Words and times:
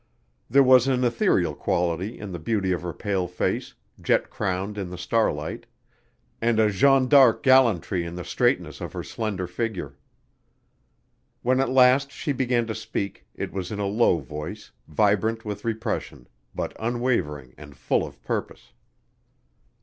There 0.49 0.63
was 0.63 0.87
an 0.87 1.03
ethereal 1.03 1.53
quality 1.53 2.17
in 2.17 2.31
the 2.31 2.39
beauty 2.39 2.71
of 2.71 2.81
her 2.81 2.91
pale 2.91 3.27
face, 3.27 3.75
jet 4.01 4.31
crowned 4.31 4.75
in 4.75 4.89
the 4.89 4.97
starlight, 4.97 5.67
and 6.41 6.59
a 6.59 6.71
Jeanne 6.71 7.07
d'Arc 7.07 7.43
gallantry 7.43 8.03
in 8.03 8.15
the 8.15 8.23
straightness 8.23 8.81
of 8.81 8.93
her 8.93 9.03
slender 9.03 9.45
figure. 9.45 9.99
When 11.43 11.59
at 11.59 11.69
last 11.69 12.11
she 12.11 12.31
began 12.33 12.65
to 12.65 12.73
speak 12.73 13.27
it 13.35 13.53
was 13.53 13.71
in 13.71 13.77
a 13.77 13.85
low 13.85 14.17
voice, 14.17 14.71
vibrant 14.87 15.45
with 15.45 15.63
repression, 15.63 16.27
but 16.55 16.75
unwavering 16.79 17.53
and 17.55 17.77
full 17.77 18.03
of 18.03 18.23
purpose. 18.23 18.73